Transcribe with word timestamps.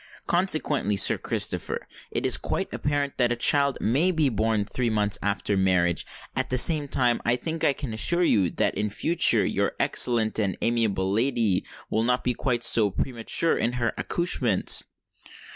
Consequently, 0.25 0.97
Sir 0.97 1.19
Christopher, 1.19 1.85
it 2.09 2.25
is 2.25 2.35
quite 2.35 2.73
apparent 2.73 3.17
that 3.19 3.31
a 3.31 3.35
child 3.35 3.77
may 3.81 4.09
be 4.09 4.29
born 4.29 4.65
three 4.65 4.89
months 4.89 5.19
after 5.21 5.55
marriage; 5.55 6.07
at 6.35 6.49
the 6.49 6.57
same 6.57 6.87
time, 6.87 7.21
I 7.23 7.35
think 7.35 7.63
I 7.63 7.73
can 7.73 7.93
assure 7.93 8.23
you, 8.23 8.49
that 8.49 8.73
in 8.73 8.89
future 8.89 9.45
your 9.45 9.73
excellent 9.79 10.39
and 10.39 10.57
amiable 10.63 11.11
lady 11.11 11.65
will 11.91 12.01
not 12.01 12.23
be 12.23 12.33
quite 12.33 12.63
so 12.63 12.89
premature 12.89 13.55
in 13.55 13.73
her 13.73 13.93
accouchements." 13.95 14.83